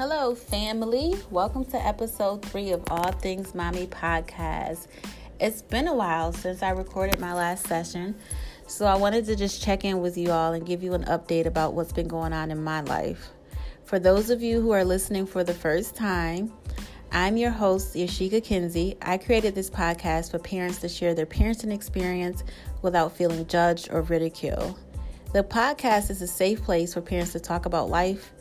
[0.00, 1.14] Hello, family.
[1.30, 4.86] Welcome to episode three of All Things Mommy podcast.
[5.38, 8.14] It's been a while since I recorded my last session,
[8.66, 11.44] so I wanted to just check in with you all and give you an update
[11.44, 13.28] about what's been going on in my life.
[13.84, 16.50] For those of you who are listening for the first time,
[17.12, 18.96] I'm your host, Yashika Kinsey.
[19.02, 22.42] I created this podcast for parents to share their parenting experience
[22.80, 24.78] without feeling judged or ridiculed.
[25.34, 28.32] The podcast is a safe place for parents to talk about life,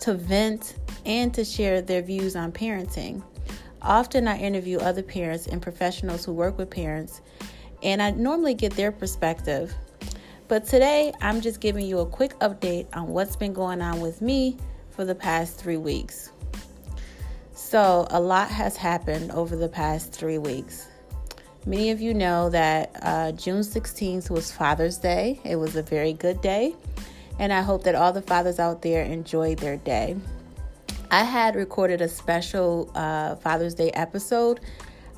[0.00, 3.22] to vent, and to share their views on parenting.
[3.82, 7.20] Often I interview other parents and professionals who work with parents,
[7.82, 9.74] and I normally get their perspective.
[10.48, 14.20] But today I'm just giving you a quick update on what's been going on with
[14.20, 14.56] me
[14.90, 16.32] for the past three weeks.
[17.52, 20.88] So, a lot has happened over the past three weeks.
[21.64, 25.40] Many of you know that uh, June 16th was Father's Day.
[25.42, 26.76] It was a very good day,
[27.38, 30.16] and I hope that all the fathers out there enjoy their day.
[31.10, 34.60] I had recorded a special uh, Father's Day episode.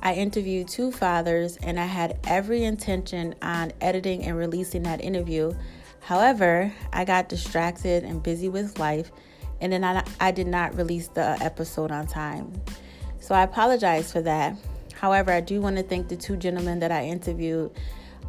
[0.01, 5.53] I interviewed two fathers, and I had every intention on editing and releasing that interview.
[6.01, 9.11] However, I got distracted and busy with life,
[9.61, 12.53] and then I, I did not release the episode on time.
[13.19, 14.55] So I apologize for that.
[14.93, 17.71] However, I do want to thank the two gentlemen that I interviewed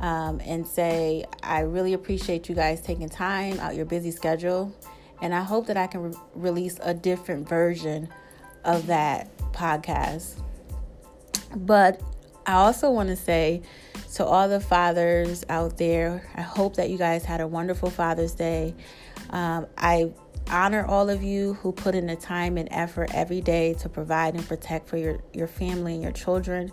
[0.01, 4.75] um, and say I really appreciate you guys taking time out your busy schedule
[5.23, 8.09] and I hope that I can re- release a different version
[8.65, 10.41] of that podcast.
[11.55, 12.01] But
[12.47, 13.63] I also want to say
[14.15, 18.33] to all the fathers out there, I hope that you guys had a wonderful Father's
[18.33, 18.75] Day.
[19.31, 20.11] Um, I
[20.51, 24.35] honor all of you who put in the time and effort every day to provide
[24.35, 26.73] and protect for your, your family and your children.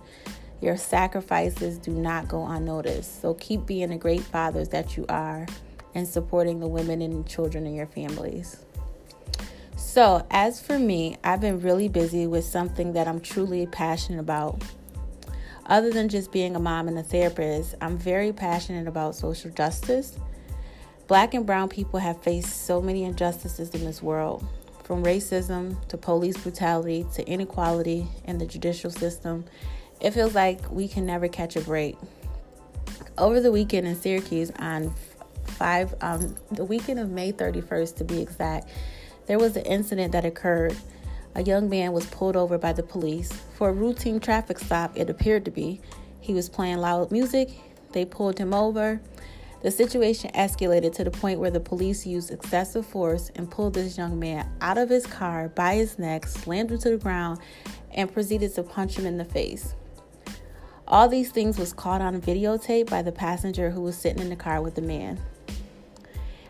[0.62, 3.22] Your sacrifices do not go unnoticed.
[3.22, 5.46] So keep being the great fathers that you are
[5.94, 8.64] and supporting the women and children in your families.
[9.76, 14.62] So, as for me, I've been really busy with something that I'm truly passionate about.
[15.66, 20.18] Other than just being a mom and a therapist, I'm very passionate about social justice.
[21.08, 24.46] Black and brown people have faced so many injustices in this world,
[24.84, 29.46] from racism to police brutality to inequality in the judicial system.
[30.00, 31.98] It feels like we can never catch a break.
[33.18, 34.94] Over the weekend in Syracuse on
[35.46, 38.70] five, um, the weekend of May 31st to be exact,
[39.26, 40.76] there was an incident that occurred.
[41.36, 45.10] A young man was pulled over by the police for a routine traffic stop, it
[45.10, 45.82] appeared to be.
[46.20, 47.50] He was playing loud music.
[47.92, 49.02] They pulled him over.
[49.64, 53.98] The situation escalated to the point where the police used excessive force and pulled this
[53.98, 57.40] young man out of his car by his neck, slammed him to the ground,
[57.92, 59.74] and proceeded to punch him in the face.
[60.90, 64.38] All these things was caught on videotape by the passenger who was sitting in the
[64.38, 65.20] car with the man.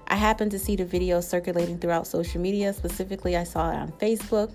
[0.07, 2.71] I happened to see the video circulating throughout social media.
[2.71, 4.51] Specifically, I saw it on Facebook.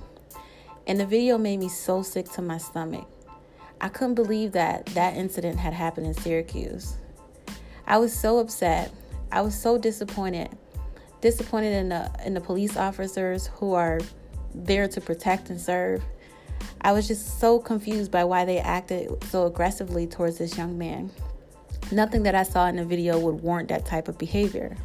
[0.86, 3.08] And the video made me so sick to my stomach.
[3.80, 6.96] I couldn't believe that that incident had happened in Syracuse.
[7.84, 8.92] I was so upset.
[9.32, 10.48] I was so disappointed.
[11.20, 14.00] Disappointed in the in the police officers who are
[14.54, 16.04] there to protect and serve.
[16.80, 21.10] I was just so confused by why they acted so aggressively towards this young man.
[21.90, 24.76] Nothing that I saw in the video would warrant that type of behavior.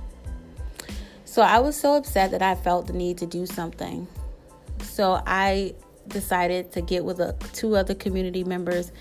[1.25, 4.07] So I was so upset that I felt the need to do something.
[4.81, 5.75] So I
[6.07, 8.91] decided to get with a, two other community members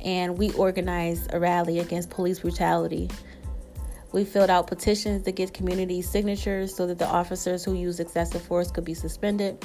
[0.00, 3.10] and we organized a rally against police brutality.
[4.12, 8.42] We filled out petitions to get community signatures so that the officers who use excessive
[8.42, 9.64] force could be suspended.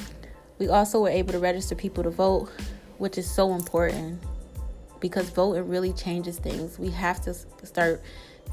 [0.60, 2.50] We also were able to register people to vote,
[2.98, 4.22] which is so important
[5.00, 6.78] because voting really changes things.
[6.78, 7.34] We have to
[7.64, 8.02] start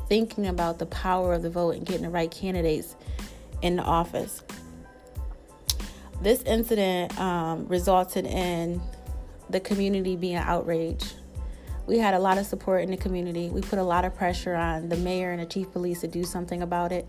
[0.07, 2.95] thinking about the power of the vote and getting the right candidates
[3.62, 4.41] in the office.
[6.22, 8.81] This incident um, resulted in
[9.50, 11.13] the community being outraged.
[11.88, 13.50] We had a lot of support in the community.
[13.50, 16.24] We put a lot of pressure on the mayor and the chief police to do
[16.24, 17.06] something about it.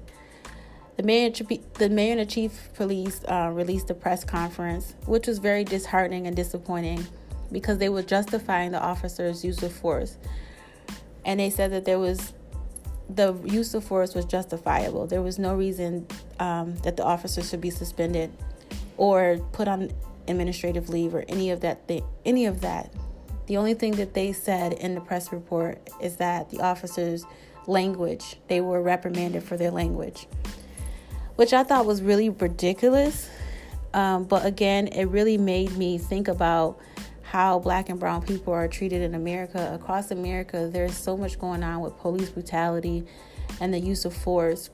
[0.99, 1.31] The mayor,
[1.75, 6.27] the mayor and the chief police uh, released a press conference, which was very disheartening
[6.27, 7.07] and disappointing
[7.53, 10.17] because they were justifying the officers' use of force.
[11.25, 12.33] And they said that there was
[13.09, 15.07] the use of force was justifiable.
[15.07, 16.05] There was no reason
[16.41, 18.33] um, that the officer should be suspended
[18.97, 19.93] or put on
[20.27, 21.89] administrative leave or any of that.
[22.25, 22.93] Any of that.
[23.47, 27.25] The only thing that they said in the press report is that the officers'
[27.69, 30.27] language they were reprimanded for their language,
[31.39, 33.31] which I thought was really ridiculous.
[33.95, 36.81] Um, but again, it really made me think about
[37.23, 39.71] how black and brown people are treated in America.
[39.73, 43.05] Across America, there's so much going on with police brutality
[43.61, 44.71] and the use of force.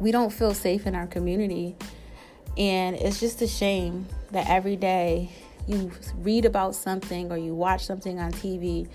[0.00, 1.76] We don't feel safe in our community.
[2.56, 5.30] And it's just a shame that every day
[5.68, 8.88] you read about something or you watch something on TV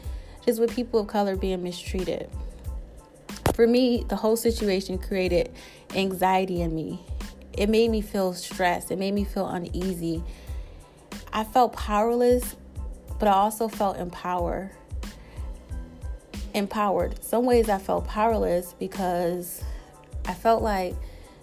[0.46, 2.30] just with people of color being mistreated.
[3.54, 5.52] For me, the whole situation created
[5.96, 7.00] anxiety in me.
[7.54, 10.24] It made me feel stressed, it made me feel uneasy.
[11.32, 12.56] I felt powerless,
[13.20, 14.72] but I also felt empowered.
[16.56, 17.24] Empowered.
[17.24, 19.64] Some ways I felt powerless because
[20.26, 20.96] I felt like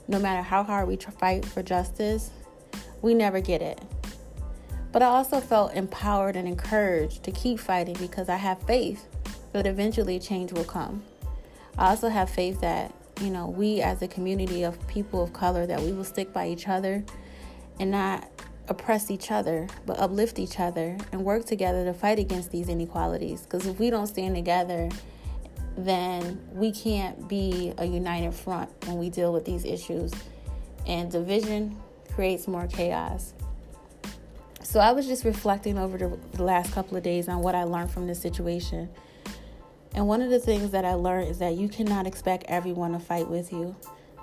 [0.09, 2.31] no matter how hard we fight for justice,
[3.03, 3.81] we never get it.
[4.91, 9.07] But I also felt empowered and encouraged to keep fighting because I have faith
[9.53, 11.05] that eventually change will come.
[11.81, 12.93] I also have faith that,
[13.23, 16.47] you know, we as a community of people of color that we will stick by
[16.47, 17.03] each other
[17.79, 18.29] and not
[18.69, 23.45] oppress each other, but uplift each other and work together to fight against these inequalities.
[23.45, 24.91] Because if we don't stand together,
[25.79, 30.13] then we can't be a united front when we deal with these issues.
[30.87, 31.81] And division
[32.15, 33.33] creates more chaos.
[34.63, 37.65] So I was just reflecting over the, the, last couple of days on what I
[37.65, 38.91] learned from this situation.
[39.95, 43.01] And one of the things that I learned is that you cannot expect everyone to
[43.01, 43.75] fight with you.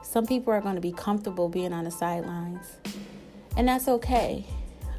[0.01, 2.77] Some people are going to be comfortable being on the sidelines,
[3.57, 4.45] and that's okay.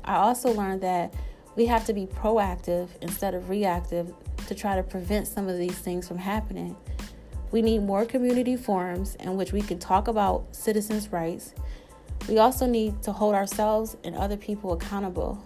[0.04, 1.14] I also learned that
[1.56, 4.12] we have to be proactive instead of reactive
[4.46, 6.76] to try to prevent some of these things from happening.
[7.50, 11.54] We need more community forums in which we can talk about citizens' rights
[12.26, 15.42] we also need to hold ourselves and other people accountable.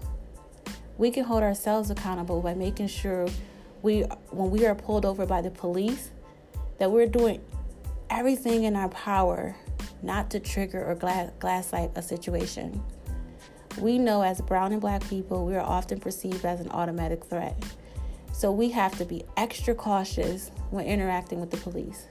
[0.99, 3.29] We can hold ourselves accountable by making sure
[3.82, 6.11] we, when we are pulled over by the police,
[6.79, 7.40] that we're doing
[8.11, 9.56] everything in our power
[10.02, 12.82] not to trigger or glass, gaslight a situation.
[13.79, 17.62] We know as brown and black people, we are often perceived as an automatic threat.
[18.32, 22.06] So we have to be extra cautious when interacting with the police.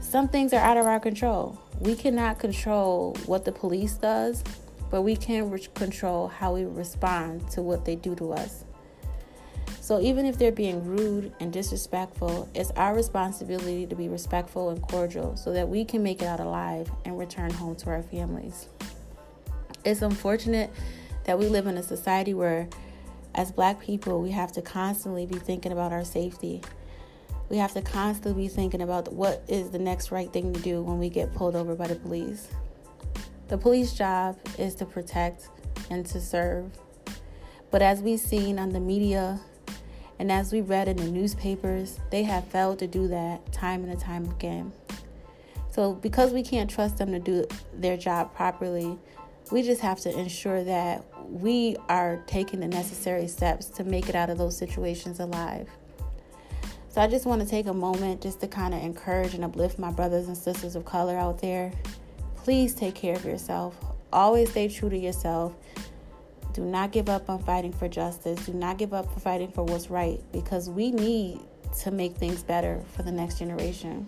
[0.00, 4.44] Some things are out of our control we cannot control what the police does,
[4.88, 8.64] but we can re- control how we respond to what they do to us.
[9.92, 14.80] So even if they're being rude and disrespectful, it's our responsibility to be respectful and
[14.80, 18.68] cordial so that we can make it out alive and return home to our families.
[19.84, 20.70] It's unfortunate
[21.24, 22.70] that we live in a society where
[23.34, 26.62] as black people, we have to constantly be thinking about our safety
[27.50, 30.80] we have to constantly be thinking about what is the next right thing to do
[30.80, 32.48] when we get pulled over by the police.
[33.48, 35.50] The police job is to protect
[35.90, 36.70] and to serve.
[37.70, 39.38] But as we've seen on the media
[40.22, 43.98] and as we read in the newspapers, they have failed to do that time and
[43.98, 44.72] time again.
[45.72, 48.96] So, because we can't trust them to do their job properly,
[49.50, 54.14] we just have to ensure that we are taking the necessary steps to make it
[54.14, 55.68] out of those situations alive.
[56.88, 59.76] So I just want to take a moment just to kind of encourage and uplift
[59.76, 61.72] my brothers and sisters of color out there.
[62.36, 63.74] Please take care of yourself.
[64.12, 65.52] Always stay true to yourself.
[66.52, 68.44] Do not give up on fighting for justice.
[68.46, 71.40] Do not give up for fighting for what's right because we need
[71.80, 74.06] to make things better for the next generation.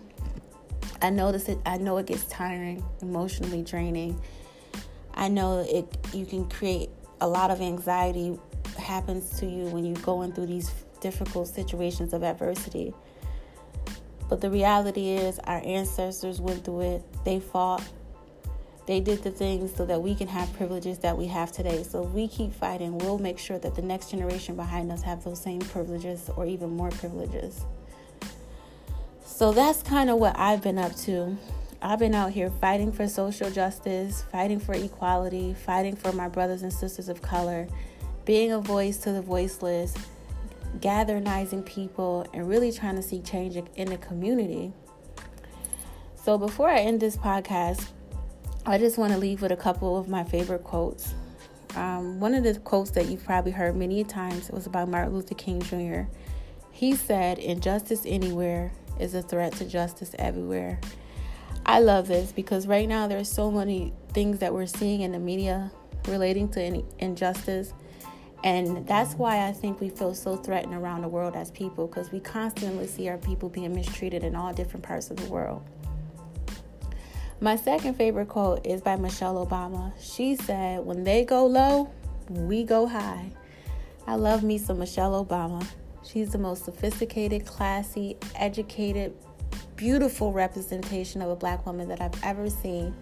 [1.01, 4.21] I know this I know it gets tiring, emotionally draining.
[5.13, 6.89] I know it you can create
[7.21, 8.37] a lot of anxiety
[8.77, 10.71] happens to you when you're going through these
[11.01, 12.93] difficult situations of adversity.
[14.29, 17.83] But the reality is, our ancestors went through it, they fought,
[18.85, 21.83] they did the things so that we can have privileges that we have today.
[21.83, 25.23] So if we keep fighting, we'll make sure that the next generation behind us have
[25.23, 27.65] those same privileges or even more privileges.
[29.25, 31.35] So that's kind of what I've been up to.
[31.81, 36.61] I've been out here fighting for social justice, fighting for equality, fighting for my brothers
[36.61, 37.67] and sisters of color,
[38.23, 39.93] being a voice to the voiceless,
[40.79, 44.73] gathering people, and really trying to see change in the community.
[46.23, 47.89] So, before I end this podcast,
[48.67, 51.13] I just want to leave with a couple of my favorite quotes.
[51.75, 55.35] Um, one of the quotes that you've probably heard many times was about Martin Luther
[55.35, 56.09] King Jr.
[56.71, 60.79] He said, Injustice anywhere is a threat to justice everywhere.
[61.65, 65.19] I love this because right now there's so many things that we're seeing in the
[65.19, 65.71] media
[66.07, 67.73] relating to injustice
[68.45, 72.11] and that's why I think we feel so threatened around the world as people because
[72.11, 75.63] we constantly see our people being mistreated in all different parts of the world.
[77.41, 79.91] My second favorite quote is by Michelle Obama.
[79.99, 81.91] She said, When they go low,
[82.29, 83.29] we go high.
[84.07, 85.67] I love me some Michelle Obama.
[86.01, 89.13] She's the most sophisticated, classy, educated,
[89.75, 92.95] beautiful representation of a black woman that I've ever seen.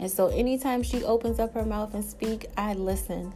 [0.00, 3.32] And so anytime she opens up her mouth and speak, I listen.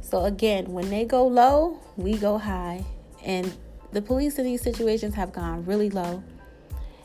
[0.00, 2.86] So again, when they go low, we go high.
[3.22, 3.52] And
[3.92, 6.24] the police in these situations have gone really low.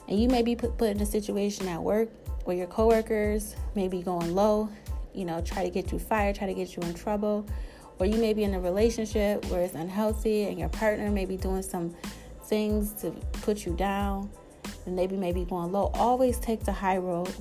[0.08, 2.10] And you may be put, put in a situation at work
[2.48, 4.70] where your coworkers may be going low
[5.18, 7.46] you know, try to get you fired, try to get you in trouble.
[8.00, 11.36] Or you may be in a relationship where it's unhealthy and your partner may be
[11.36, 11.96] doing some
[12.44, 13.10] things to
[13.42, 14.30] put you down
[14.86, 15.90] and maybe maybe going low.
[15.96, 17.34] Always take the high road.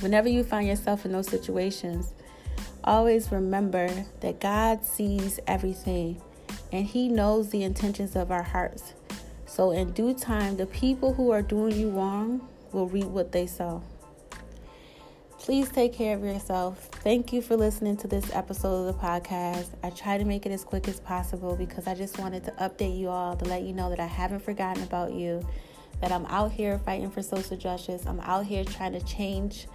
[0.00, 2.12] Whenever you find yourself in those situations,
[2.82, 3.88] always remember
[4.20, 6.20] that God sees everything
[6.72, 8.94] and He knows the intentions of our hearts.
[9.46, 13.46] So, in due time, the people who are doing you wrong will reap what they
[13.46, 13.82] sow.
[15.38, 16.88] Please take care of yourself.
[16.92, 19.68] Thank you for listening to this episode of the podcast.
[19.82, 22.98] I try to make it as quick as possible because I just wanted to update
[22.98, 25.46] you all to let you know that I haven't forgotten about you,
[26.00, 28.04] that I'm out here fighting for social justice.
[28.04, 29.68] I'm out here trying to change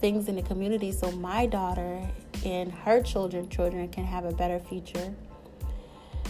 [0.00, 2.06] things in the community so my daughter
[2.44, 5.14] and her children children can have a better future.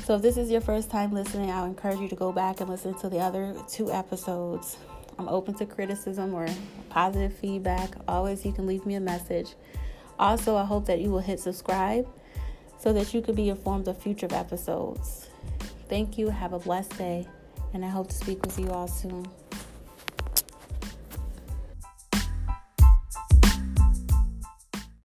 [0.04, 2.68] So if this is your first time listening, I'll encourage you to go back and
[2.68, 4.76] listen to the other two episodes.
[5.18, 6.46] I'm open to criticism or
[6.88, 7.90] positive feedback.
[8.08, 9.54] Always, you can leave me a message.
[10.18, 12.06] Also, I hope that you will hit subscribe
[12.78, 15.28] so that you can be informed of future episodes.
[15.88, 16.30] Thank you.
[16.30, 17.28] Have a blessed day,
[17.72, 19.26] and I hope to speak with you all soon.